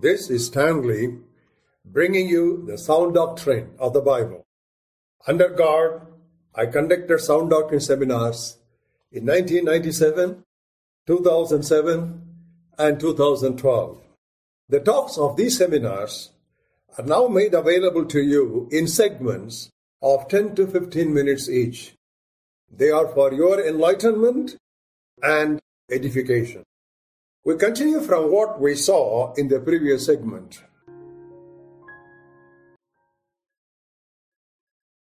[0.00, 1.18] This is Stanley
[1.84, 4.46] bringing you the sound doctrine of the Bible.
[5.26, 6.06] Under God,
[6.54, 8.58] I conducted sound doctrine seminars
[9.10, 10.44] in 1997,
[11.04, 12.22] 2007,
[12.78, 13.98] and 2012.
[14.68, 16.30] The talks of these seminars
[16.96, 19.68] are now made available to you in segments
[20.00, 21.96] of 10 to 15 minutes each.
[22.70, 24.58] They are for your enlightenment
[25.20, 25.60] and
[25.90, 26.62] edification.
[27.44, 30.62] We continue from what we saw in the previous segment.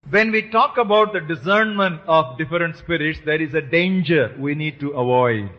[0.09, 4.79] When we talk about the discernment of different spirits, there is a danger we need
[4.79, 5.49] to avoid.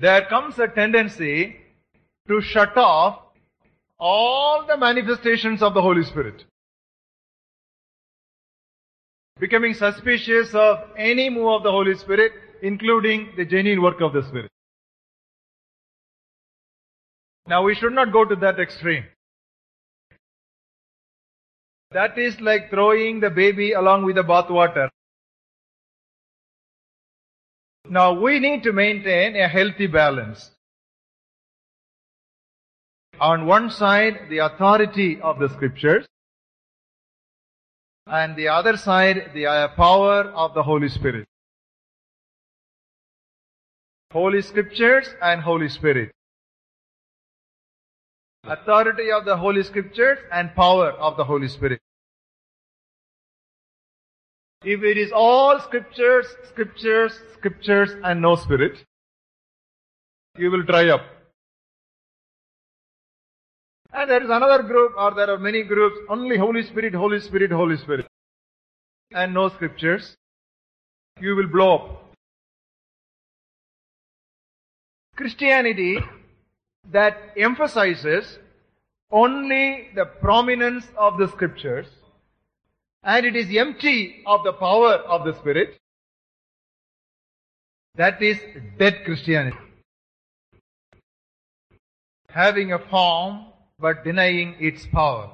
[0.00, 1.56] There comes a tendency
[2.28, 3.20] to shut off
[3.98, 6.44] all the manifestations of the Holy Spirit.
[9.40, 12.32] Becoming suspicious of any move of the Holy Spirit,
[12.64, 14.50] including the genuine work of the Spirit.
[17.46, 19.04] Now we should not go to that extreme.
[21.90, 24.88] That is like throwing the baby along with the bathwater.
[27.88, 30.50] Now we need to maintain a healthy balance.
[33.20, 36.06] On one side, the authority of the scriptures,
[38.06, 41.28] and the other side, the uh, power of the Holy Spirit.
[44.14, 46.12] Holy Scriptures and Holy Spirit.
[48.44, 51.80] Authority of the Holy Scriptures and power of the Holy Spirit.
[54.62, 58.84] If it is all Scriptures, Scriptures, Scriptures and no Spirit,
[60.38, 61.02] you will dry up.
[63.92, 67.50] And there is another group, or there are many groups, only Holy Spirit, Holy Spirit,
[67.50, 68.06] Holy Spirit.
[69.10, 70.16] And no scriptures.
[71.20, 72.03] You will blow up.
[75.16, 75.98] Christianity
[76.90, 78.38] that emphasizes
[79.10, 81.86] only the prominence of the scriptures
[83.04, 85.76] and it is empty of the power of the Spirit,
[87.96, 88.40] that is
[88.78, 89.56] dead Christianity.
[92.30, 93.46] Having a form
[93.78, 95.30] but denying its power.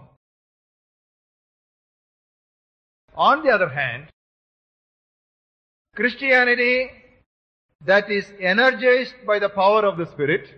[3.14, 4.08] On the other hand,
[5.94, 6.90] Christianity
[7.84, 10.48] that is energized by the power of the Spirit,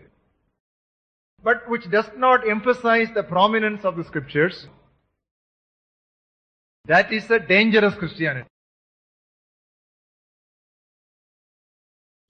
[1.43, 4.66] but which does not emphasize the prominence of the scriptures,
[6.87, 8.49] that is a dangerous Christianity.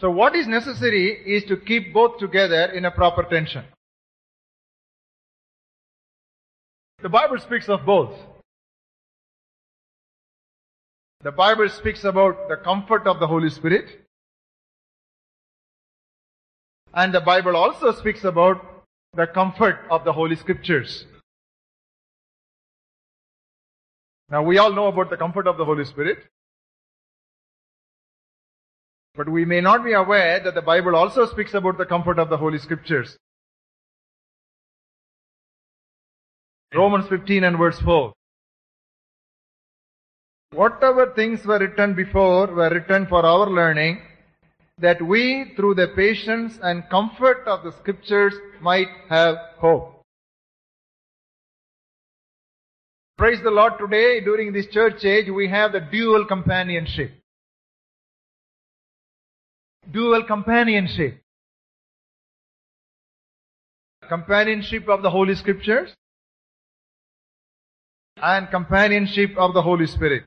[0.01, 3.65] So what is necessary is to keep both together in a proper tension.
[7.01, 8.19] The Bible speaks of both.
[11.23, 14.02] The Bible speaks about the comfort of the Holy Spirit.
[16.95, 21.07] And the Bible also speaks about the comfort of the Holy Scriptures.
[24.29, 26.19] Now we all know about the comfort of the Holy Spirit.
[29.15, 32.31] But we may not be aware that the Bible also speaks about the comfort of
[32.31, 33.17] the Holy Scriptures.
[36.75, 38.13] Romans 15 and verse 4.
[40.55, 44.01] Whatever things were written before were written for our learning,
[44.83, 50.03] that we through the patience and comfort of the scriptures might have hope.
[53.17, 57.13] Praise the Lord today during this church age we have the dual companionship.
[59.89, 61.21] Dual companionship.
[64.09, 65.95] Companionship of the Holy Scriptures
[68.17, 70.25] and companionship of the Holy Spirit.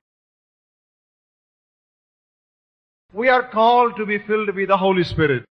[3.15, 5.45] We are called to be filled with the Holy Spirit.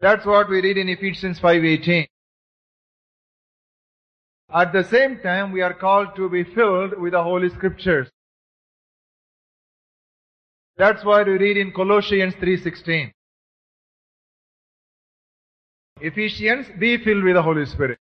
[0.00, 2.06] That's what we read in Ephesians 5:18.
[4.60, 8.08] At the same time, we are called to be filled with the Holy Scriptures.
[10.76, 13.12] That's why we read in Colossians 3:16.
[16.00, 17.98] Ephesians, be filled with the Holy Spirit.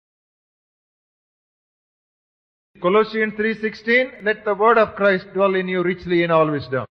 [2.86, 6.84] Colossians 3:16 let the word of Christ dwell in you richly in all wisdom.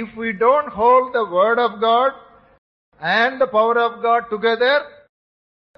[0.00, 2.12] If we don't hold the word of God
[3.00, 4.74] and the power of God together,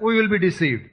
[0.00, 0.91] we will be deceived.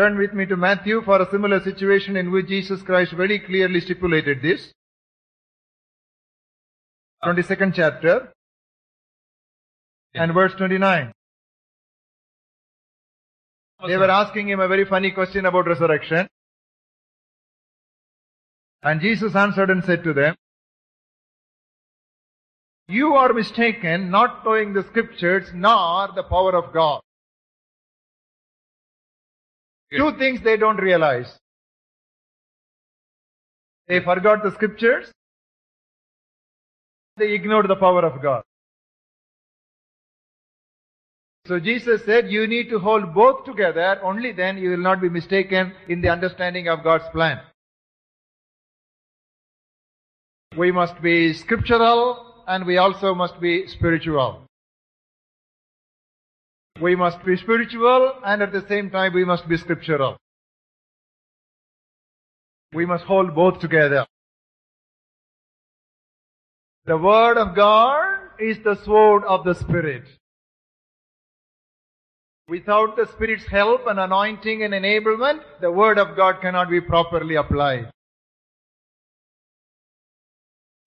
[0.00, 3.80] Turn with me to Matthew for a similar situation in which Jesus Christ very clearly
[3.80, 4.72] stipulated this.
[7.24, 8.18] 22nd chapter
[10.14, 11.12] and verse 29.
[13.86, 16.26] They were asking him a very funny question about resurrection.
[18.82, 20.34] And Jesus answered and said to them,
[22.88, 27.00] You are mistaken, not knowing the scriptures nor the power of God.
[29.96, 31.38] Two things they don't realize.
[33.88, 35.10] They forgot the scriptures.
[37.16, 38.42] They ignored the power of God.
[41.50, 45.08] So Jesus said, you need to hold both together, only then you will not be
[45.08, 47.40] mistaken in the understanding of God's plan.
[50.56, 54.44] We must be scriptural and we also must be spiritual.
[56.80, 60.18] We must be spiritual and at the same time we must be scriptural.
[62.72, 64.06] We must hold both together.
[66.84, 70.04] The word of God is the sword of the Spirit.
[72.50, 77.36] Without the Spirit's help and anointing and enablement, the word of God cannot be properly
[77.36, 77.92] applied.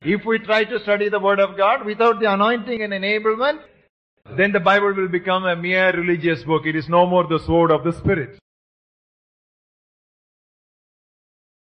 [0.01, 3.61] If we try to study the word of God without the anointing and enablement,
[4.35, 6.65] then the Bible will become a mere religious book.
[6.65, 8.37] It is no more the sword of the Spirit.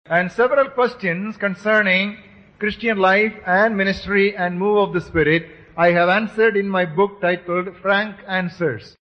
[0.07, 2.18] And several questions concerning
[2.57, 5.45] Christian life and ministry and move of the Spirit
[5.77, 8.98] I have answered in my book titled Frank Answers.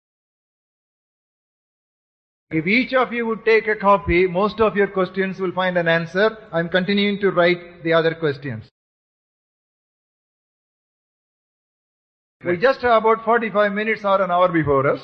[2.50, 5.88] If each of you would take a copy, most of your questions will find an
[5.88, 6.38] answer.
[6.52, 8.70] I'm continuing to write the other questions.
[12.44, 15.00] We just have about 45 minutes or an hour before us.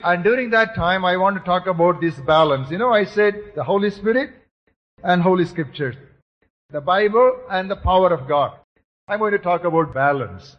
[0.00, 2.70] And during that time, I want to talk about this balance.
[2.70, 4.30] You know, I said the Holy Spirit
[5.04, 5.96] and Holy Scriptures,
[6.70, 8.58] the Bible and the power of God.
[9.06, 10.56] I'm going to talk about balance.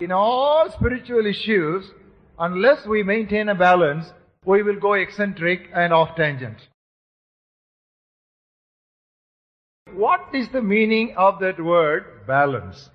[0.00, 1.90] In all spiritual issues,
[2.38, 4.12] unless we maintain a balance,
[4.44, 6.68] we will go eccentric and off tangent.
[9.92, 12.90] What is the meaning of that word balance?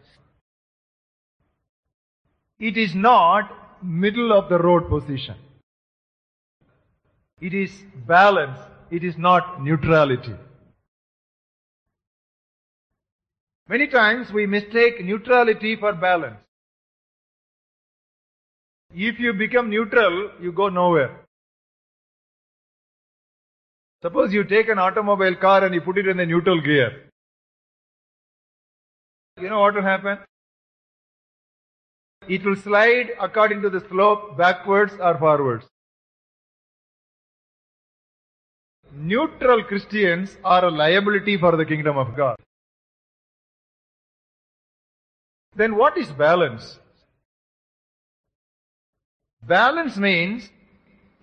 [2.57, 5.35] It is not middle of the road position.
[7.41, 8.59] It is balance.
[8.89, 10.35] It is not neutrality.
[13.67, 16.37] Many times we mistake neutrality for balance.
[18.93, 21.25] If you become neutral, you go nowhere.
[24.03, 27.09] Suppose you take an automobile car and you put it in the neutral gear.
[29.41, 30.19] You know what will happen?
[32.27, 35.65] It will slide according to the slope backwards or forwards.
[38.93, 42.35] Neutral Christians are a liability for the kingdom of God.
[45.55, 46.79] Then what is balance?
[49.47, 50.49] Balance means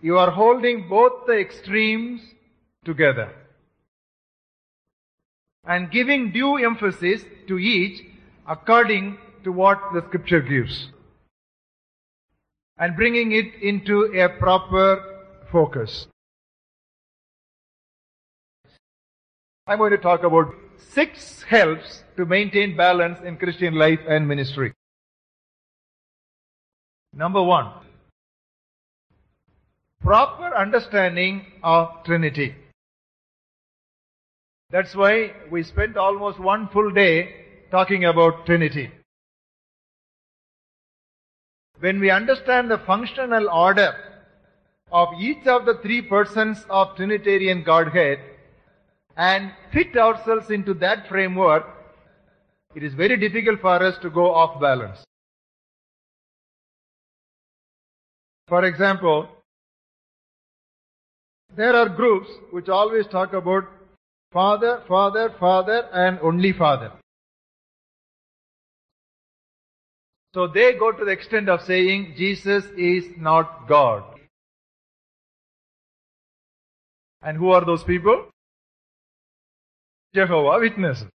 [0.02, 2.20] you are holding both the extremes
[2.84, 3.32] together
[5.64, 8.02] and giving due emphasis to each
[8.46, 10.90] according to what the scripture gives
[12.78, 15.02] and bringing it into a proper
[15.50, 16.06] focus.
[19.66, 24.72] I'm going to talk about six helps to maintain balance in Christian life and ministry.
[27.12, 27.70] Number one,
[30.00, 32.54] proper understanding of Trinity.
[34.70, 37.34] That's why we spent almost one full day
[37.70, 38.90] talking about Trinity.
[41.80, 43.94] When we understand the functional order
[44.92, 48.20] of each of the three persons of Trinitarian Godhead
[49.16, 51.64] and fit ourselves into that framework,
[52.74, 55.02] it is very difficult for us to go off balance.
[58.46, 59.28] For example,
[61.56, 63.64] there are groups which always talk about
[64.32, 66.92] Father, Father, Father and only Father.
[70.34, 74.04] So they go to the extent of saying Jesus is not God.
[77.22, 78.28] And who are those people?
[80.14, 81.08] Jehovah Witnesses.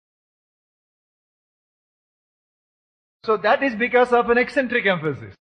[3.23, 5.33] So that is because of an eccentric emphasis.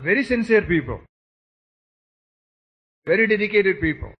[0.00, 1.00] Very sincere people.
[3.06, 4.12] Very dedicated people.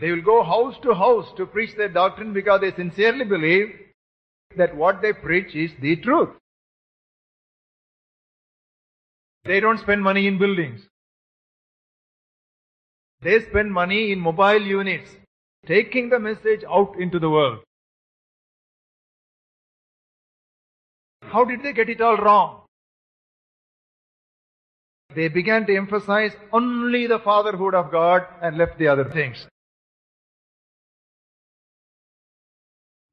[0.00, 3.68] They will go house to house to preach their doctrine because they sincerely believe
[4.56, 6.30] that what they preach is the truth.
[9.44, 10.86] They don't spend money in buildings.
[13.20, 15.10] They spend money in mobile units,
[15.66, 17.60] taking the message out into the world.
[21.22, 22.67] How did they get it all wrong?
[25.18, 29.48] They began to emphasize only the fatherhood of God and left the other things.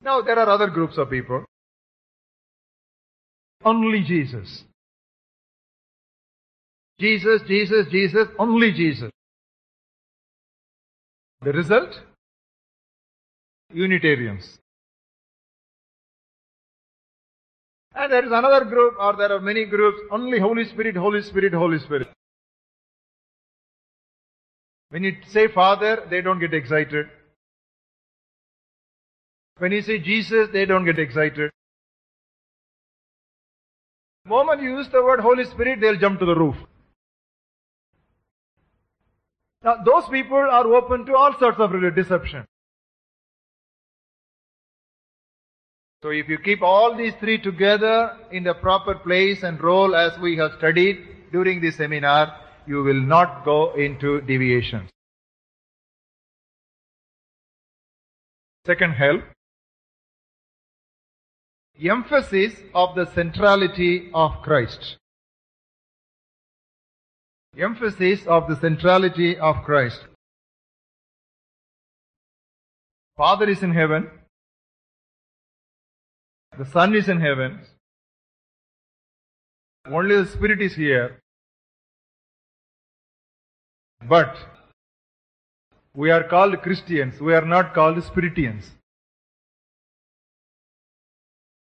[0.01, 1.43] Now there are other groups of people.
[3.63, 4.65] Only Jesus.
[7.00, 9.09] Jesus, Jesus, Jesus, only Jesus.
[11.41, 12.00] The result?
[13.74, 14.59] Unitarians.
[17.96, 21.54] And there is another group, or there are many groups, only Holy Spirit, Holy Spirit,
[21.54, 22.10] Holy Spirit.
[24.90, 27.08] When you say Father, they don't get excited.
[29.58, 31.52] When you say Jesus, they don't get excited.
[34.25, 36.56] The moment you use the word Holy Spirit, they'll jump to the roof.
[39.64, 42.46] Now, those people are open to all sorts of deception.
[46.05, 50.15] So if you keep all these three together in the proper place and role as
[50.19, 54.88] we have studied during this seminar, you will not go into deviations.
[58.67, 59.24] Second help.
[61.83, 64.97] Emphasis of the centrality of Christ.
[67.57, 70.05] Emphasis of the centrality of Christ.
[73.17, 74.12] Father is in heaven.
[76.57, 77.59] The Son is in heaven.
[79.85, 81.21] Only the Spirit is here.
[84.07, 84.35] But
[85.93, 87.19] we are called Christians.
[87.19, 88.69] We are not called Spiritians.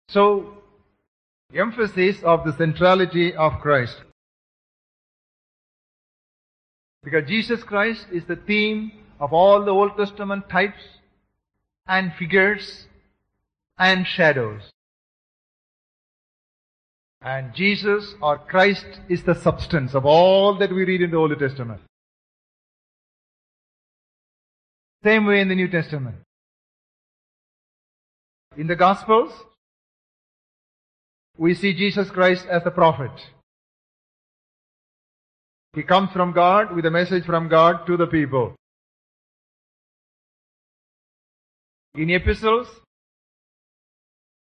[0.09, 0.57] So,
[1.53, 3.97] emphasis of the centrality of Christ.
[7.03, 10.83] Because Jesus Christ is the theme of all the Old Testament types
[11.87, 12.87] and figures
[13.77, 14.72] and shadows.
[17.23, 21.37] And Jesus or Christ is the substance of all that we read in the Old
[21.39, 21.81] Testament.
[25.03, 26.17] Same way in the New Testament.
[28.57, 29.31] In the Gospels,
[31.37, 33.11] we see Jesus Christ as the prophet.
[35.73, 38.53] He comes from God with a message from God to the people.
[41.95, 42.67] In epistles,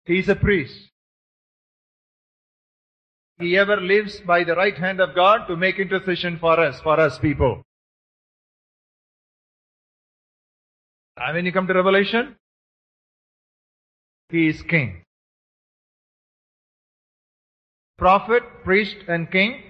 [0.06, 0.91] he is a priest.
[3.42, 7.00] He ever lives by the right hand of God to make intercession for us, for
[7.00, 7.64] us people.
[11.18, 12.36] And when you come to Revelation,
[14.30, 15.04] he is king.
[17.98, 19.62] Prophet, priest, and king.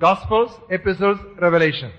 [0.00, 1.92] Gospels, epistles, revelation.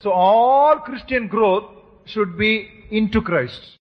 [0.00, 1.64] So all Christian growth
[2.04, 3.78] should be into Christ.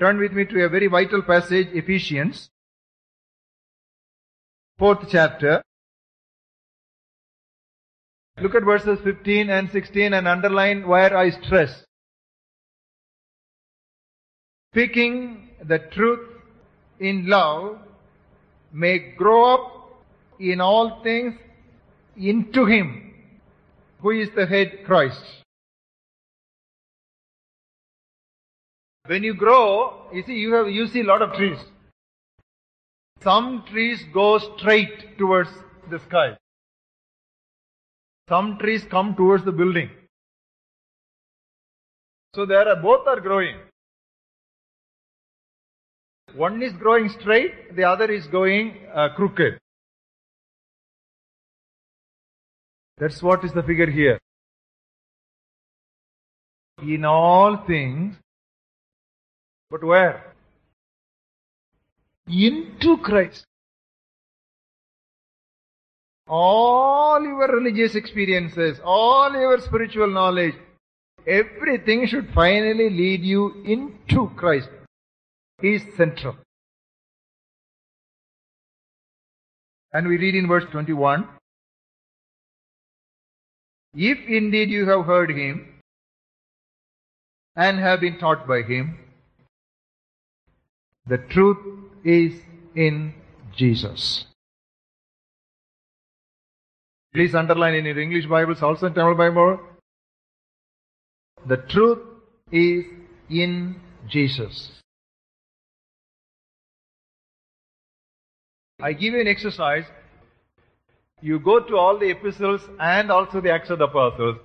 [0.00, 2.48] Turn with me to a very vital passage, Ephesians,
[4.78, 5.62] fourth chapter.
[8.40, 11.84] Look at verses 15 and 16 and underline where I stress.
[14.72, 16.26] Speaking the truth
[16.98, 17.78] in love
[18.72, 20.02] may grow up
[20.38, 21.34] in all things
[22.16, 23.12] into Him,
[24.00, 25.39] who is the head Christ.
[29.10, 31.58] When you grow, you see, you have, you see a lot of trees.
[33.20, 35.50] Some trees go straight towards
[35.90, 36.36] the sky.
[38.28, 39.90] Some trees come towards the building.
[42.36, 43.56] So there are, both are growing.
[46.36, 49.58] One is growing straight, the other is going uh, crooked.
[52.98, 54.20] That's what is the figure here.
[56.80, 58.14] In all things,
[59.70, 60.34] but where?
[62.26, 63.44] Into Christ.
[66.26, 70.54] All your religious experiences, all your spiritual knowledge,
[71.26, 74.68] everything should finally lead you into Christ.
[75.60, 76.36] He is central.
[79.92, 81.28] And we read in verse 21
[83.94, 85.80] If indeed you have heard him
[87.56, 88.98] and have been taught by him,
[91.10, 91.58] the truth
[92.04, 92.34] is
[92.76, 93.12] in
[93.56, 94.26] Jesus.
[97.12, 99.58] Please underline in your English Bibles, also in Tamil Bible.
[101.48, 101.98] The truth
[102.52, 102.84] is
[103.28, 104.70] in Jesus.
[108.80, 109.86] I give you an exercise.
[111.20, 114.36] You go to all the epistles and also the Acts of the Apostles.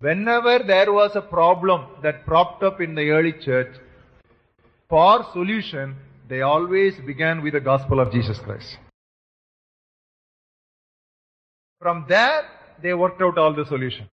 [0.00, 3.74] Whenever there was a problem that propped up in the early church,
[4.88, 5.96] for solution,
[6.28, 8.78] they always began with the gospel of Jesus Christ.
[11.80, 12.42] From there,
[12.82, 14.08] they worked out all the solution.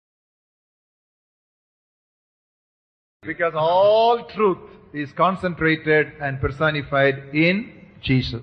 [3.22, 4.58] Because all truth
[4.92, 8.42] is concentrated and personified in Jesus.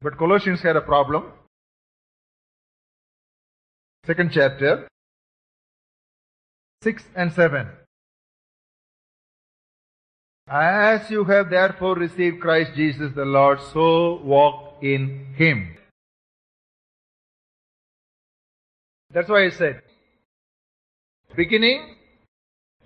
[0.00, 1.32] But Colossians had a problem.
[4.06, 4.86] Second chapter,
[6.82, 7.68] 6 and 7.
[10.46, 15.76] As you have therefore received Christ Jesus the Lord, so walk in Him.
[19.10, 19.80] That's why I said,
[21.34, 21.94] beginning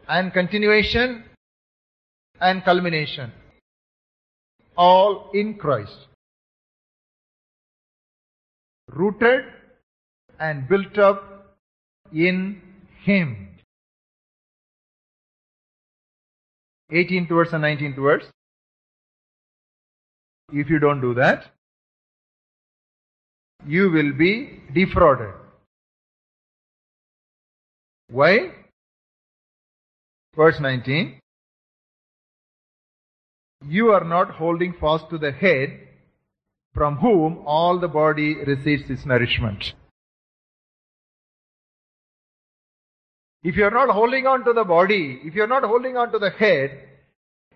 [0.08, 1.24] and continuation
[2.40, 3.32] and culmination,
[4.76, 6.06] all in Christ.
[8.88, 9.44] Rooted
[10.38, 11.56] and built up
[12.12, 12.62] in
[13.02, 13.47] Him.
[16.92, 18.24] 18th verse and 19th verse.
[20.52, 21.46] If you don't do that,
[23.66, 25.34] you will be defrauded.
[28.10, 28.52] Why?
[30.34, 31.20] Verse 19.
[33.68, 35.80] You are not holding fast to the head
[36.72, 39.74] from whom all the body receives its nourishment.
[43.42, 46.10] If you are not holding on to the body, if you are not holding on
[46.12, 46.88] to the head,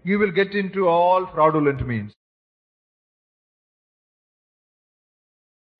[0.04, 2.12] you will get into all fraudulent means.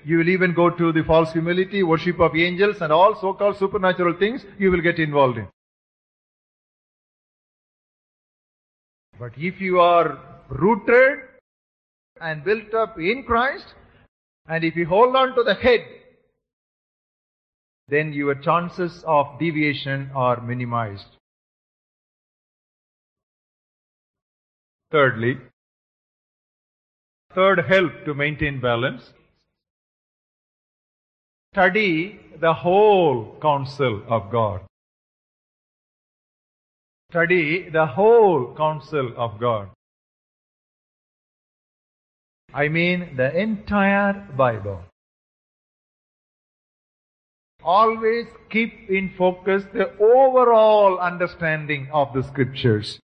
[0.05, 3.57] You will even go to the false humility, worship of angels, and all so called
[3.59, 5.49] supernatural things you will get involved in.
[9.19, 10.19] But if you are
[10.49, 11.21] rooted
[12.21, 13.67] and built up in Christ,
[14.49, 15.85] and if you hold on to the head,
[17.89, 21.17] then your chances of deviation are minimized.
[24.91, 25.39] Thirdly,
[27.35, 29.13] third help to maintain balance.
[31.55, 34.61] Study the whole counsel of God.
[37.11, 39.69] Study the whole counsel of God.
[42.55, 44.83] I mean the entire Bible.
[47.65, 52.99] Always keep in focus the overall understanding of the scriptures.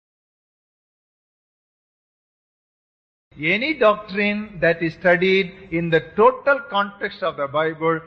[3.40, 8.00] Any doctrine that is studied in the total context of the Bible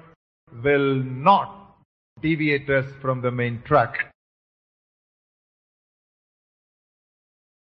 [0.61, 1.77] will not
[2.21, 4.11] deviate us from the main track.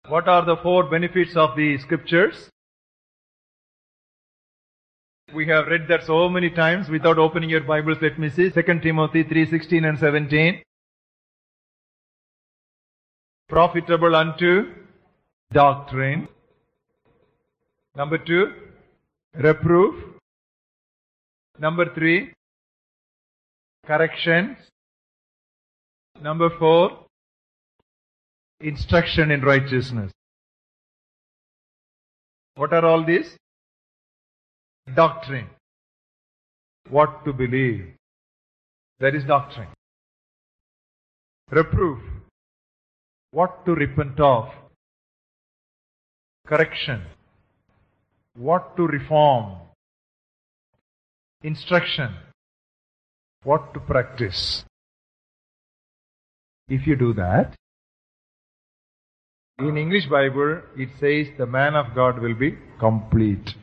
[0.07, 2.49] What are the four benefits of the scriptures?
[5.33, 7.97] We have read that so many times without opening your Bibles.
[8.01, 8.49] Let me see.
[8.49, 10.61] 2 Timothy 3:16 and 17.
[13.47, 14.73] Profitable unto
[15.53, 16.27] doctrine.
[17.95, 18.53] Number two,
[19.35, 19.95] reproof.
[21.59, 22.33] Number three,
[23.85, 24.57] corrections.
[26.21, 27.05] Number four,
[28.59, 30.11] instruction in righteousness.
[32.55, 33.37] What are all these?
[34.95, 35.47] Doctrine.
[36.89, 37.93] What to believe.
[38.99, 39.69] That is doctrine.
[41.49, 41.99] Reproof.
[43.31, 44.49] What to repent of.
[46.45, 47.03] Correction.
[48.35, 49.57] What to reform.
[51.43, 52.15] Instruction.
[53.43, 54.63] What to practice.
[56.67, 57.55] If you do that,
[59.59, 63.55] in English Bible, it says the man of God will be complete.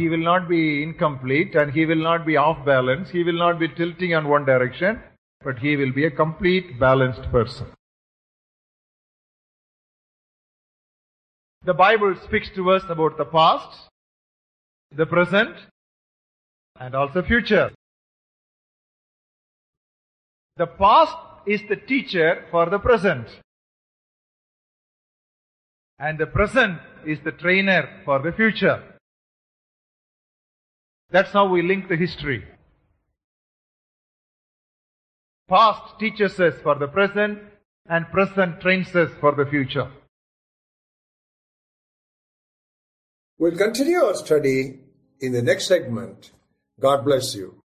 [0.00, 3.10] He will not be incomplete and he will not be off balance.
[3.10, 4.98] He will not be tilting on one direction,
[5.44, 7.66] but he will be a complete balanced person.
[11.64, 13.90] The Bible speaks to us about the past,
[14.90, 15.54] the present,
[16.78, 17.70] and also future.
[20.56, 23.26] The past is the teacher for the present.
[25.98, 28.89] And the present is the trainer for the future.
[31.10, 32.44] That's how we link the history.
[35.48, 37.40] Past teaches us for the present
[37.88, 39.90] and present trains us for the future.
[43.38, 44.78] We'll continue our study
[45.20, 46.30] in the next segment.
[46.78, 47.59] God bless you.